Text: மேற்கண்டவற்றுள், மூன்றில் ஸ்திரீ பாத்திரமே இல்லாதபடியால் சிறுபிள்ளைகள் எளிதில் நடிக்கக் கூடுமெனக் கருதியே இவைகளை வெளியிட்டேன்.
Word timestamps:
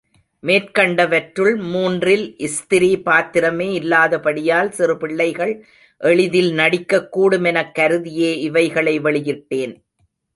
மேற்கண்டவற்றுள், 0.43 1.55
மூன்றில் 1.71 2.35
ஸ்திரீ 2.45 2.97
பாத்திரமே 2.97 3.79
இல்லாதபடியால் 3.79 4.69
சிறுபிள்ளைகள் 4.69 5.63
எளிதில் 5.97 6.53
நடிக்கக் 6.53 7.19
கூடுமெனக் 7.19 7.71
கருதியே 7.71 8.39
இவைகளை 8.39 8.99
வெளியிட்டேன். 8.99 9.81